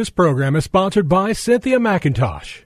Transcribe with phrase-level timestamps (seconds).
[0.00, 2.62] This program is sponsored by Cynthia McIntosh.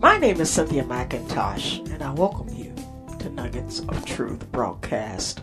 [0.00, 2.74] My name is Cynthia McIntosh, and I welcome you
[3.18, 5.42] to Nuggets of Truth broadcast.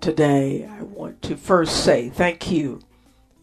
[0.00, 2.80] Today, I want to first say thank you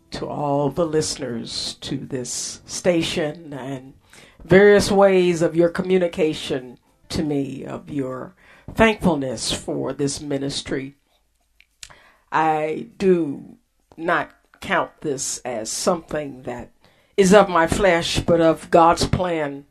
[0.09, 3.93] to all the listeners to this station and
[4.47, 6.79] various ways of your communication
[7.09, 8.33] to me, of your
[8.73, 10.95] thankfulness for this ministry.
[12.31, 13.57] I do
[13.97, 16.71] not count this as something that
[17.17, 19.65] is of my flesh, but of God's plan.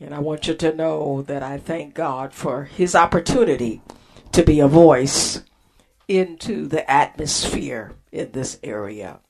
[0.00, 3.82] And I want you to know that I thank God for His opportunity
[4.32, 5.42] to be a voice
[6.08, 9.20] into the atmosphere in this area.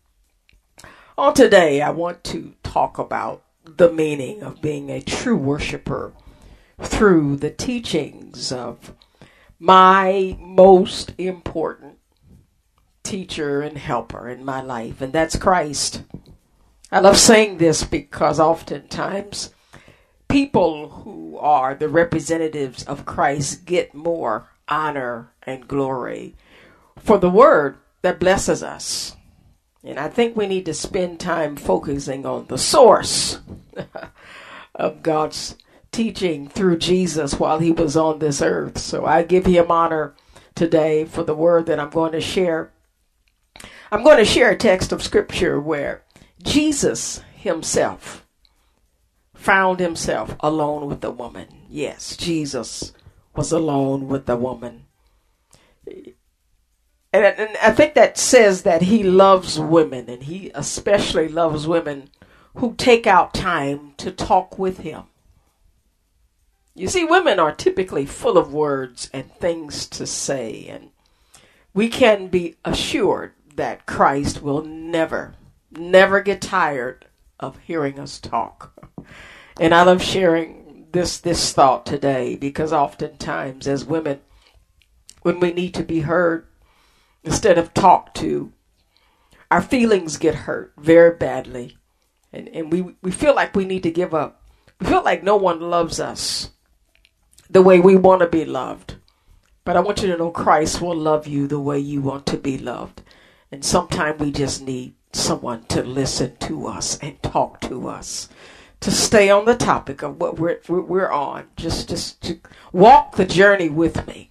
[1.19, 3.43] On today, I want to talk about
[3.77, 6.13] the meaning of being a true worshiper
[6.81, 8.95] through the teachings of
[9.59, 11.99] my most important
[13.03, 16.03] teacher and helper in my life, and that's Christ.
[16.91, 19.53] I love saying this because oftentimes
[20.29, 26.35] people who are the representatives of Christ get more honor and glory
[26.99, 29.17] for the word that blesses us.
[29.89, 33.41] And I think we need to spend time focusing on the source
[34.75, 35.57] of God's
[35.93, 38.77] teaching through Jesus while he was on this earth.
[38.77, 40.15] So I give him honor
[40.55, 42.71] today for the word that I'm going to share.
[43.91, 46.03] I'm going to share a text of scripture where
[46.43, 48.27] Jesus himself
[49.33, 51.47] found himself alone with the woman.
[51.67, 52.93] Yes, Jesus
[53.35, 54.85] was alone with the woman.
[57.25, 62.11] And, and, I think that says that he loves women, and he especially loves women
[62.57, 65.05] who take out time to talk with him.
[66.75, 70.91] You see, women are typically full of words and things to say, and
[71.75, 75.35] we can be assured that Christ will never
[75.71, 77.07] never get tired
[77.41, 78.73] of hearing us talk.
[79.61, 84.21] And I love sharing this this thought today because oftentimes as women
[85.23, 86.47] when we need to be heard
[87.29, 88.53] instead of talked to
[89.51, 91.79] our feelings get hurt very badly
[92.33, 94.43] and and we we feel like we need to give up.
[94.81, 96.51] We feel like no one loves us
[97.51, 98.97] the way we want to be loved.
[99.65, 102.39] But I want you to know Christ will love you the way you want to
[102.39, 103.03] be loved.
[103.51, 108.29] And sometimes we just need someone to listen to us and talk to us
[108.81, 112.39] to stay on the topic of what we're we're on just just to
[112.73, 114.31] walk the journey with me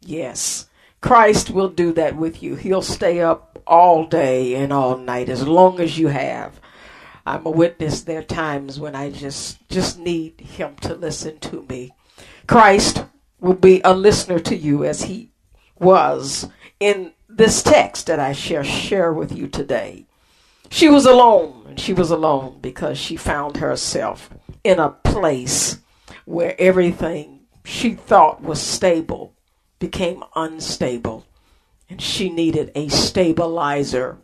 [0.00, 0.66] yes
[1.04, 2.54] christ will do that with you.
[2.54, 6.58] He'll stay up all day and all night as long as you have.
[7.26, 11.66] I'm a witness there are times when i just just need him to listen to
[11.68, 11.92] me.
[12.46, 13.04] Christ
[13.38, 15.30] will be a listener to you as he
[15.78, 16.48] was
[16.80, 20.06] in this text that I share share with you today.
[20.70, 24.30] She was alone, and she was alone because she found herself
[24.64, 25.80] in a place
[26.24, 29.33] where everything she thought was stable
[29.84, 31.26] became unstable,
[31.90, 34.16] and she needed a stabilizer.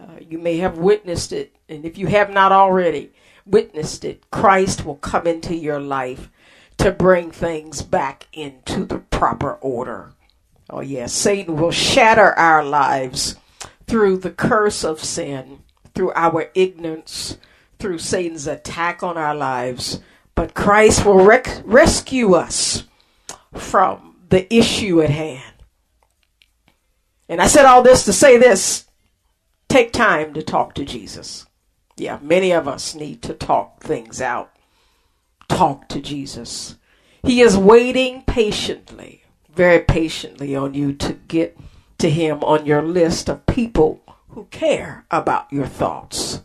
[0.00, 3.12] Uh, you may have witnessed it, and if you have not already
[3.44, 6.30] witnessed it, Christ will come into your life
[6.78, 10.12] to bring things back into the proper order.
[10.70, 13.36] Oh, yes, Satan will shatter our lives
[13.86, 15.58] through the curse of sin,
[15.94, 17.36] through our ignorance,
[17.78, 20.00] through Satan's attack on our lives.
[20.34, 22.84] But Christ will rec- rescue us
[23.52, 25.54] from the issue at hand.
[27.28, 28.86] And I said all this to say this
[29.68, 31.46] take time to talk to Jesus.
[31.96, 34.52] Yeah, many of us need to talk things out.
[35.48, 36.76] Talk to Jesus.
[37.22, 39.24] He is waiting patiently
[39.54, 41.56] very patiently on you to get
[41.98, 46.42] to Him on your list of people who care about your thoughts.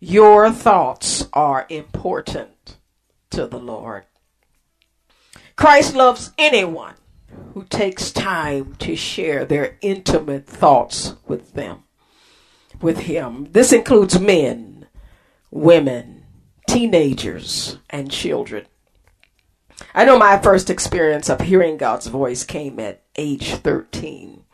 [0.00, 2.76] Your thoughts are important
[3.30, 4.04] to the Lord.
[5.56, 6.94] Christ loves anyone
[7.54, 11.84] who takes time to share their intimate thoughts with them,
[12.82, 13.48] with Him.
[13.52, 14.86] This includes men,
[15.50, 16.24] women,
[16.68, 18.66] teenagers, and children.
[19.94, 24.44] I know my first experience of hearing God's voice came at age 13.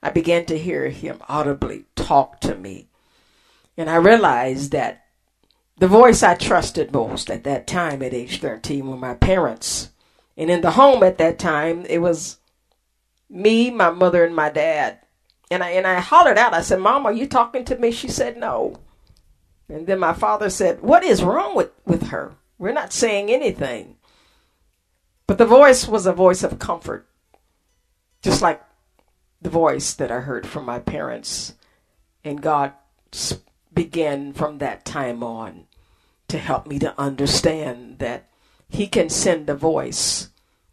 [0.00, 2.88] I began to hear Him audibly talk to me.
[3.76, 5.06] And I realized that
[5.78, 9.90] the voice I trusted most at that time at age 13 were my parents.
[10.40, 12.38] And in the home at that time, it was
[13.28, 14.98] me, my mother, and my dad.
[15.50, 17.90] And I, and I hollered out, I said, Mom, are you talking to me?
[17.90, 18.78] She said, No.
[19.68, 22.32] And then my father said, What is wrong with, with her?
[22.56, 23.96] We're not saying anything.
[25.26, 27.06] But the voice was a voice of comfort,
[28.22, 28.62] just like
[29.42, 31.52] the voice that I heard from my parents.
[32.24, 32.72] And God
[33.74, 35.66] began from that time on
[36.28, 38.26] to help me to understand that
[38.70, 40.29] He can send a voice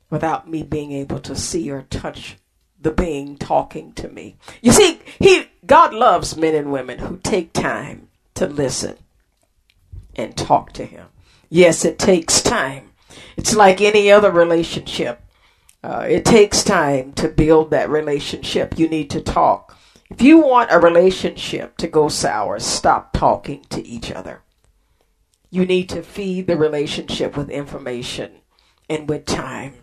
[0.09, 2.37] without me being able to see or touch
[2.79, 4.37] the being talking to me.
[4.61, 8.97] You see, He God loves men and women who take time to listen
[10.15, 11.07] and talk to Him.
[11.49, 12.91] Yes, it takes time.
[13.35, 15.21] It's like any other relationship.
[15.83, 18.77] Uh, it takes time to build that relationship.
[18.77, 19.77] You need to talk.
[20.09, 24.41] If you want a relationship to go sour, stop talking to each other.
[25.49, 28.31] You need to feed the relationship with information
[28.89, 29.75] and with time.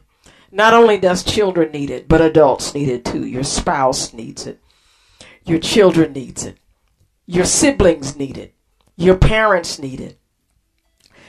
[0.55, 3.27] Not only does children need it, but adults need it too.
[3.27, 4.61] Your spouse needs it.
[5.45, 6.59] Your children needs it.
[7.27, 8.55] Your siblings need it.
[8.95, 10.17] Your parents need it.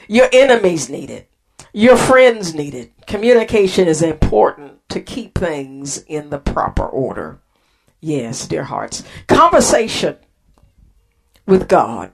[0.06, 1.28] Your enemies need it.
[1.72, 2.92] Your friends need it.
[3.08, 7.40] Communication is important to keep things in the proper order.
[8.00, 9.02] Yes, dear hearts.
[9.26, 10.18] Conversation
[11.46, 12.12] with God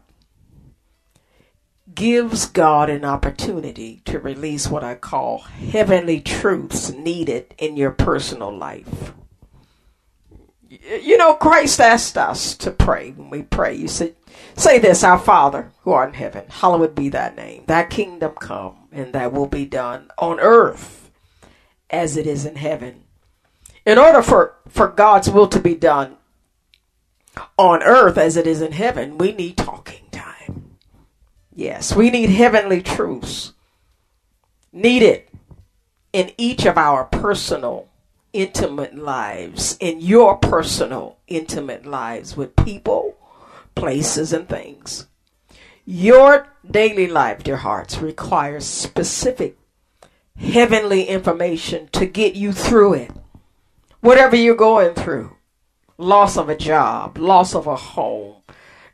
[1.94, 8.56] gives God an opportunity to release what I call heavenly truths needed in your personal
[8.56, 9.12] life.
[10.68, 13.74] You know, Christ asked us to pray when we pray.
[13.74, 14.14] You said,
[14.56, 17.64] Say this, Our Father, who art in heaven, hallowed be thy name.
[17.66, 21.10] Thy kingdom come, and thy will be done on earth
[21.90, 23.04] as it is in heaven.
[23.84, 26.16] In order for, for God's will to be done
[27.58, 30.01] on earth as it is in heaven, we need talking.
[31.54, 33.52] Yes, we need heavenly truths
[34.72, 35.24] needed
[36.12, 37.88] in each of our personal,
[38.32, 43.16] intimate lives, in your personal, intimate lives with people
[43.74, 45.06] places, and things.
[45.84, 49.58] Your daily life, dear hearts, requires specific
[50.36, 53.10] heavenly information to get you through it.
[54.00, 55.36] Whatever you're going through
[55.98, 58.41] loss of a job, loss of a home,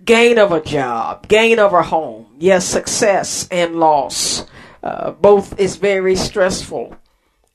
[0.04, 4.46] gain of a job, gain of a home, yes, success and loss.
[4.82, 6.96] Uh, both is very stressful.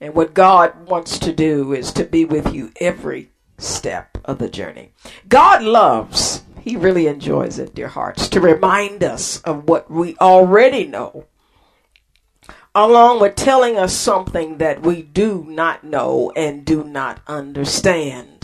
[0.02, 4.50] And what God wants to do is to be with you every step of the
[4.50, 4.92] journey.
[5.30, 10.88] God loves he really enjoys it, dear hearts, to remind us of what we already
[10.88, 11.26] know,
[12.74, 18.43] along with telling us something that we do not know and do not understand.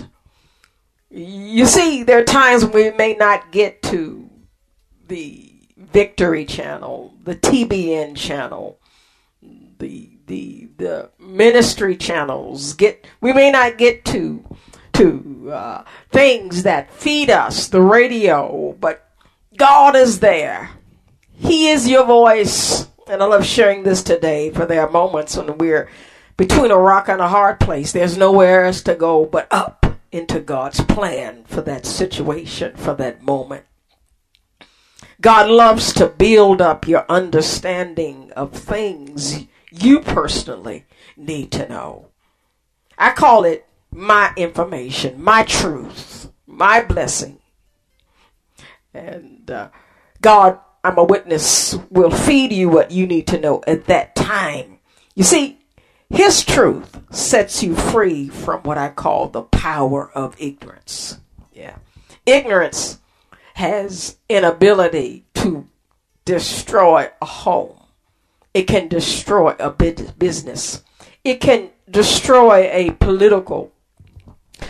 [1.12, 4.30] You see, there are times when we may not get to
[5.08, 8.80] the Victory Channel, the TBN channel,
[9.42, 12.74] the the the ministry channels.
[12.74, 14.46] Get we may not get to
[14.94, 19.10] to uh, things that feed us, the radio, but
[19.58, 20.70] God is there.
[21.32, 22.88] He is your voice.
[23.08, 25.90] And I love sharing this today, for there are moments when we're
[26.38, 27.92] between a rock and a hard place.
[27.92, 33.22] There's nowhere else to go but up into God's plan for that situation, for that
[33.22, 33.66] moment.
[35.22, 40.86] God loves to build up your understanding of things you personally
[41.18, 42.08] need to know.
[42.98, 47.40] I call it my information, my truth, my blessing.
[48.94, 49.70] And uh,
[50.22, 54.80] God, I'm a witness, will feed you what you need to know at that time.
[55.16, 55.59] You see,
[56.10, 61.20] His truth sets you free from what I call the power of ignorance.
[61.54, 61.78] Yeah.
[62.26, 63.00] Ignorance
[63.54, 65.68] has an ability to
[66.26, 67.80] destroy a home.
[68.54, 70.84] It can destroy a business.
[71.24, 73.72] It can destroy a political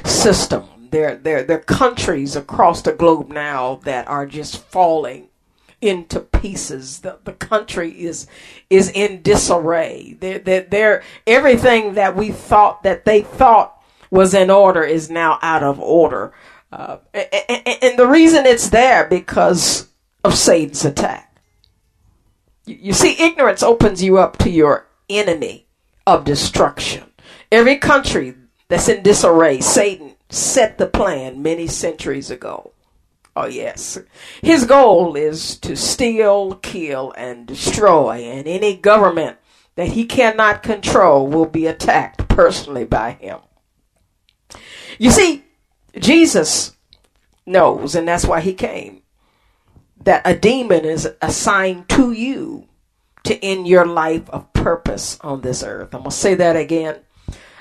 [0.04, 0.66] system.
[0.92, 5.29] There, there, there are countries across the globe now that are just falling
[5.82, 7.00] into pieces.
[7.00, 8.28] The, the country is
[8.70, 10.18] is in disarray.
[10.20, 13.82] They're, they're, they're, everything that we thought that they thought
[14.12, 16.34] was in order is now out of order.
[16.72, 19.88] Uh, and, and, the reason it's there because
[20.24, 21.42] of Satan's attack.
[22.66, 25.66] You, you see, ignorance opens you up to your enemy
[26.06, 27.06] of destruction.
[27.52, 28.36] Every country
[28.68, 29.62] that's in disarray.
[29.62, 32.72] Satan set the plan many centuries ago.
[33.42, 33.98] Oh, yes.
[34.42, 39.38] His goal is to steal, kill, and destroy, and any government
[39.76, 43.40] that he cannot control will be attacked personally by him.
[44.98, 45.46] You see,
[45.98, 46.76] Jesus
[47.46, 49.04] knows, and that's why he came,
[50.04, 52.68] that a demon is assigned to you
[53.24, 55.96] to end your life of purpose on this earth.
[55.96, 57.00] I'm going to say that again.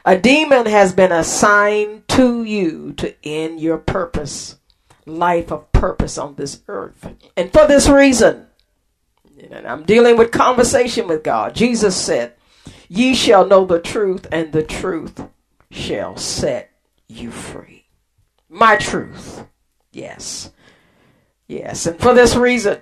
[0.05, 4.57] A demon has been assigned to you to end your purpose
[5.09, 7.15] life of purpose on this earth.
[7.37, 8.47] And for this reason,
[9.51, 11.55] and I'm dealing with conversation with God.
[11.55, 12.35] Jesus said,
[12.89, 15.23] Ye shall know the truth, and the truth
[15.71, 16.71] shall set
[17.09, 17.87] you free.
[18.49, 19.47] My truth.
[19.93, 20.51] Yes.
[21.47, 21.87] Yes.
[21.87, 22.79] And for this reason,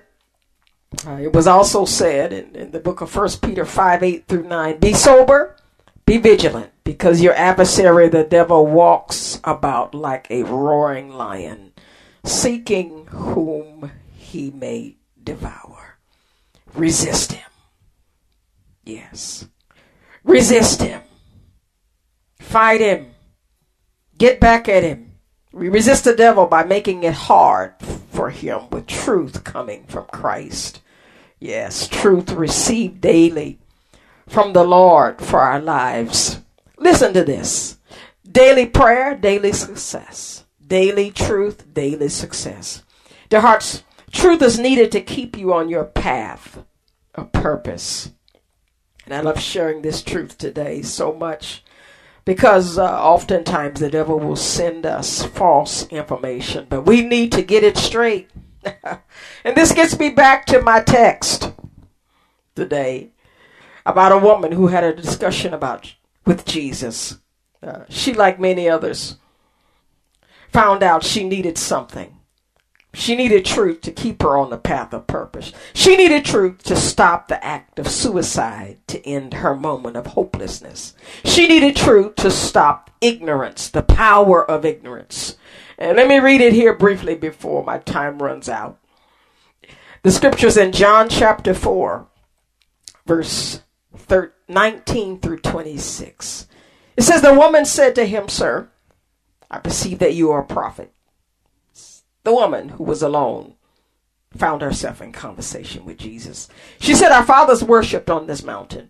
[1.05, 4.47] uh, it was also said in, in the book of First Peter 5 8 through
[4.47, 5.57] 9 Be sober,
[6.05, 11.73] be vigilant, because your adversary, the devil, walks about like a roaring lion,
[12.27, 15.97] seeking whom he may devour.
[16.73, 17.49] Resist him.
[18.83, 19.47] Yes.
[20.23, 21.01] Resist him.
[22.39, 23.11] Fight him.
[24.17, 25.13] Get back at him.
[25.51, 27.73] We resist the devil by making it hard
[28.11, 30.81] for him with truth coming from Christ.
[31.39, 33.59] Yes, truth received daily
[34.27, 36.39] from the Lord for our lives.
[36.77, 37.77] Listen to this
[38.29, 40.45] daily prayer, daily success.
[40.67, 42.83] Daily truth, daily success.
[43.29, 46.63] Dear hearts, truth is needed to keep you on your path
[47.15, 48.11] of purpose.
[49.05, 51.63] And I love sharing this truth today so much
[52.25, 57.63] because uh, oftentimes the devil will send us false information, but we need to get
[57.63, 58.29] it straight.
[58.83, 61.53] and this gets me back to my text
[62.53, 63.11] today
[63.85, 65.95] about a woman who had a discussion about
[66.25, 67.19] with Jesus.
[67.63, 69.15] Uh, she, like many others,
[70.51, 72.17] found out she needed something.
[72.93, 75.53] She needed truth to keep her on the path of purpose.
[75.73, 80.95] She needed truth to stop the act of suicide to end her moment of hopelessness.
[81.23, 85.37] She needed truth to stop ignorance, the power of ignorance.
[85.77, 88.79] And let me read it here briefly before my time runs out.
[90.01, 92.07] The scriptures in John chapter 4,
[93.05, 93.61] verse
[94.47, 96.47] 19 through 26.
[96.95, 98.69] It says, The woman said to him, Sir,
[99.49, 100.93] I perceive that you are a prophet.
[102.23, 103.55] The woman who was alone
[104.35, 106.49] found herself in conversation with Jesus.
[106.79, 108.89] She said, Our fathers worshipped on this mountain,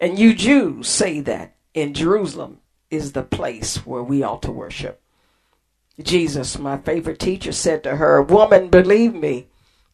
[0.00, 5.02] and you Jews say that in Jerusalem is the place where we ought to worship.
[6.02, 9.48] Jesus, my favorite teacher, said to her, Woman, believe me,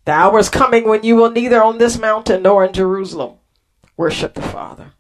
[0.04, 3.34] the hour is coming when you will neither on this mountain nor in Jerusalem
[3.96, 4.92] worship the Father.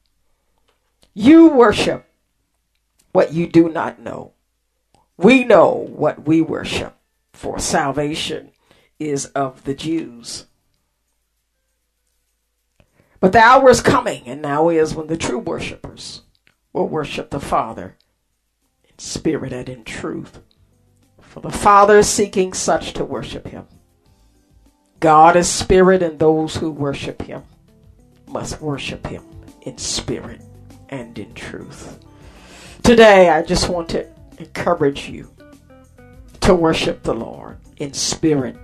[1.14, 2.10] You worship
[3.12, 4.32] what you do not know.
[5.16, 6.96] We know what we worship,
[7.32, 8.50] for salvation
[8.98, 10.46] is of the Jews.
[13.18, 16.22] But the hour is coming, and now is when the true worshippers
[16.72, 17.96] will worship the Father
[18.84, 20.40] in spirit and in truth.
[21.20, 23.66] For the Father is seeking such to worship him.
[25.00, 27.42] God is spirit, and those who worship him
[28.26, 29.22] must worship him
[29.62, 30.42] in spirit
[30.90, 31.98] and in truth.
[32.82, 34.06] Today, I just want to
[34.38, 35.30] encourage you
[36.40, 38.56] to worship the Lord in spirit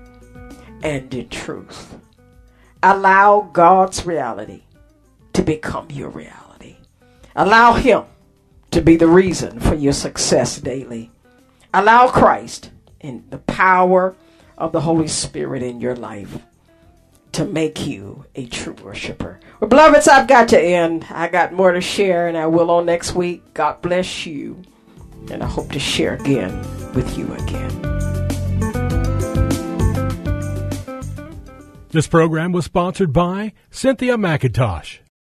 [0.83, 1.97] and in truth.
[2.83, 4.63] Allow God's reality
[5.33, 6.77] to become your reality.
[7.35, 8.05] Allow Him
[8.71, 11.11] to be the reason for your success daily.
[11.73, 14.17] Allow Christ in the power
[14.59, 16.39] of the Holy Spirit in your life
[17.33, 19.41] to make you a true worshiper.
[19.59, 21.07] Well, beloveds, I've got to end.
[21.11, 23.55] I got more to share, and I will on next week.
[23.55, 24.63] God bless you,
[25.31, 26.57] and I hope to share again
[26.95, 27.83] with you again.
[31.91, 35.02] This program was sponsored by Cynthia McIntosh.